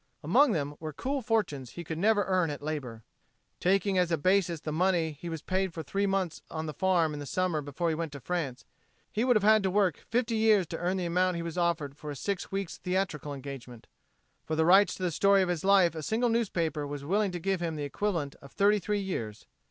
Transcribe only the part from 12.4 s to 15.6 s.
weeks' theatrical engagement. For the rights to the story of